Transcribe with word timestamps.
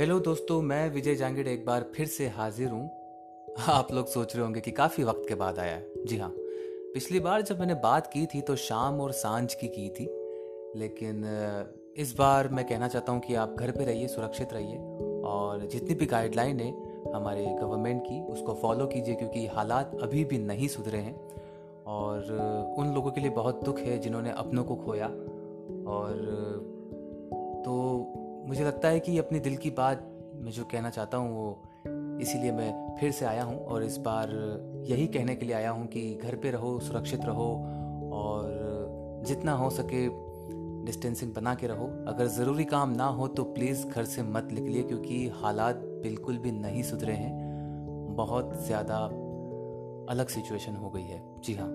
Hello 0.00 0.18
दोस्तों, 0.20 0.60
मैं 0.62 0.90
विजय 0.90 1.14
जांगिड़ 1.14 1.46
एक 1.48 1.64
बार 1.66 1.84
फिर 1.94 2.06
से 2.06 2.26
हाजिर 2.28 2.68
हूँ। 2.68 2.90
आप 3.68 3.88
लोग 3.92 4.06
सोच 4.06 4.34
रहे 4.36 4.44
होंगे 4.44 4.60
कि 4.60 4.70
काफ़ी 4.70 5.04
वक्त 5.04 5.24
के 5.28 5.34
बाद 5.34 5.58
आया 5.58 5.74
है। 5.74 6.04
जी 6.06 6.18
हाँ 6.18 6.30
पिछली 6.94 7.20
बार 7.20 7.42
जब 7.42 7.60
मैंने 7.60 7.74
बात 7.74 8.06
की 8.06 8.24
थी 8.26 8.40
तो 8.40 8.56
शाम 8.56 9.00
और 9.00 9.12
साँझ 9.12 9.54
की 9.54 9.68
की 9.68 9.88
थी। 9.88 10.06
लेकिन 10.78 11.24
इस 11.96 12.14
बार 12.18 12.48
मैं 12.48 12.66
कहना 12.66 12.88
चाहता 12.88 13.12
हूँ 13.12 13.20
कि 13.20 13.34
आप 13.34 13.56
घर 13.58 13.70
पे 13.70 13.84
रहिए, 13.84 14.06
सुरक्षित 14.08 14.52
रहिए 14.52 14.78
और 15.24 15.66
जितनी 15.66 15.94
भी 15.94 16.06
गाइडलाइन 16.06 16.60
है 16.60 16.70
हमारे 17.12 17.46
गवर्नमेंट 17.60 18.02
की, 18.02 18.20
उसको 18.22 18.54
फॉलो 18.54 18.86
कीजिए 18.86 19.14
क्योंकि 19.14 19.46
हालात 19.46 19.98
अभी 20.02 20.24
भी 20.24 20.38
नहीं 20.38 20.68
सुधरे 20.68 20.98
हैं। 20.98 21.16
और 21.86 22.32
उन 22.78 22.94
लोगों 22.94 23.10
के 23.10 23.20
लिए 23.20 23.30
बहुत 23.30 23.64
दुख 23.64 23.80
है 23.80 23.98
जिन्होंने 23.98 24.30
अपनों 24.30 24.64
को 24.64 24.76
खोया 24.76 25.06
और 25.92 26.76
मुझे 28.48 28.64
लगता 28.64 28.88
है 28.88 29.00
कि 29.00 29.18
अपने 29.18 29.40
दिल 29.40 29.56
की 29.56 29.70
बात 29.70 30.04
मैं 30.34 30.52
जो 30.52 30.64
कहना 30.64 30.90
चाहता 30.90 31.16
हूँ, 31.16 31.34
वो 31.36 32.18
इसीलिए 32.22 32.52
मैं 32.52 32.96
फिर 33.00 33.10
से 33.12 33.24
आया 33.24 33.42
हूँ 33.42 33.58
और 33.64 33.84
इस 33.84 33.96
बार 33.96 34.30
यही 34.86 35.06
कहने 35.06 35.34
के 35.36 35.46
लिए 35.46 35.54
आया 35.54 35.70
हूँ 35.70 35.86
कि 35.86 36.02
घर 36.14 36.36
पे 36.36 36.50
रहो, 36.50 36.78
सुरक्षित 36.80 37.24
रहो 37.24 37.50
और 38.14 39.22
जितना 39.26 39.52
हो 39.52 39.70
सके 39.70 40.06
डिस्टेंसिंग 40.86 41.34
बना 41.34 41.54
के 41.54 41.66
रहो। 41.66 41.86
अगर 42.08 42.26
ज़रूरी 42.26 42.64
काम 42.64 42.90
ना 42.90 43.06
हो 43.06 43.28
तो 43.28 43.44
प्लीज़ 43.44 43.86
घर 43.86 44.04
से 44.04 44.22
मत 44.22 44.48
निकलिए 44.52 44.82
क्योंकि 44.82 45.26
हालात 45.34 45.82
बिल्कुल 46.02 46.38
भी 46.38 46.52
नहीं 46.52 46.82
सुधरे 46.82 47.14
हैं। 47.14 48.14
बहुत 48.16 48.58
ज़्यादा 48.66 49.04
अलग 50.12 50.28
सिचुएशन 50.28 50.76
हो 50.76 50.90
गई 50.90 51.02
है। 51.02 51.22
जी 51.44 51.54
हाँ। 51.54 51.68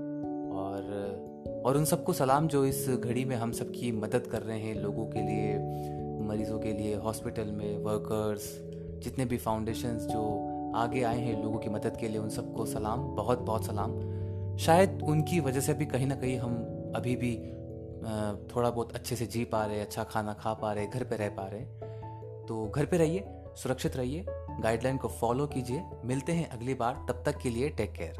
और 0.56 1.62
और 1.66 1.78
उन 1.78 1.86
सबको 1.86 2.14
सलाम 2.14 2.48
जो 2.48 2.66
इस 2.66 2.88
घड़ी 2.90 3.26
में 3.26 3.36
हम 3.36 3.52
सबकी 3.52 3.92
मदद 3.92 4.28
कर 4.28 4.42
रहे 4.42 4.60
हैं 4.60 4.76
लोगों 4.76 5.06
के 5.06 5.22
लिए। 5.22 6.02
मरीज़ों 6.24 6.60
के 6.60 6.74
लिए 6.74 6.96
हॉस्पिटल 6.96 7.52
में 7.52 7.78
वर्कर्स 7.84 8.44
जितने 9.04 9.26
भी 9.26 9.38
फाउंडेशंस 9.38 10.06
जो 10.06 10.22
आगे 10.76 11.02
आए 11.04 11.20
हैं 11.20 11.42
लोगों 11.44 11.60
की 11.60 11.70
मदद 11.70 11.98
के 11.98 12.08
लिए, 12.08 12.18
उन 12.18 12.30
सबको 12.30 12.66
सलाम, 12.66 13.02
बहुत 13.16 13.40
बहुत 13.42 13.66
सलाम। 13.66 14.58
शायद 14.58 15.02
उनकी 15.04 15.40
वजह 15.40 15.60
से 15.60 15.74
भी 15.74 15.86
कहीं 15.86 16.08
ना 16.08 16.16
कहीं 16.16 16.38
हम 16.38 16.56
अभी 16.96 17.16
भी 17.16 17.36
थोड़ा 18.48 18.70
बहुत 18.70 18.96
अच्छे 18.96 19.16
से 19.16 19.26
जी 19.26 19.44
पा 19.46 19.66
रहे 19.66 19.82
अच्छा 19.82 20.04
खाना 20.04 20.34
खा 20.34 20.54
पा 20.54 20.74
रहे 20.74 20.88
घर 20.88 21.04
पे 21.04 21.16
रह 21.16 21.30
पा 21.30 21.48
रहे 21.48 21.62
तो 22.48 22.66
घर 22.68 22.86
पे 22.86 22.98
रहिए, 22.98 23.24
सुरक्षित 23.56 23.96
रहिए 23.98 24.26
गाइडलाइन 24.30 24.98
को 24.98 25.08
फॉलो 25.10 25.48
कीजिए, 25.48 25.84
मिलते 26.06 26.32
हैं 26.32 26.50
अगली 26.50 26.74
बार, 26.74 27.06
तब 27.10 27.24
तक 27.26 27.38
के 27.38 27.50
लिए 27.50 27.70
टेक 27.70 27.92
केयर 27.92 28.16